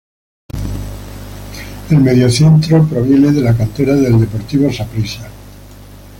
[1.91, 5.27] El mediocentro proviene de la cantera del Deportivo Saprissa.